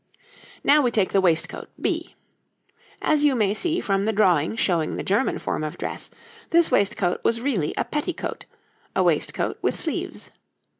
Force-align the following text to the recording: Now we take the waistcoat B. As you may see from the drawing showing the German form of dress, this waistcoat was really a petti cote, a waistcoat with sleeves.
Now 0.63 0.81
we 0.81 0.89
take 0.89 1.13
the 1.13 1.21
waistcoat 1.21 1.69
B. 1.79 2.15
As 3.03 3.23
you 3.23 3.35
may 3.35 3.53
see 3.53 3.79
from 3.79 4.05
the 4.05 4.11
drawing 4.11 4.55
showing 4.55 4.95
the 4.95 5.03
German 5.03 5.37
form 5.37 5.63
of 5.63 5.77
dress, 5.77 6.09
this 6.49 6.71
waistcoat 6.71 7.23
was 7.23 7.39
really 7.39 7.71
a 7.77 7.85
petti 7.85 8.17
cote, 8.17 8.45
a 8.95 9.03
waistcoat 9.03 9.59
with 9.61 9.79
sleeves. 9.79 10.31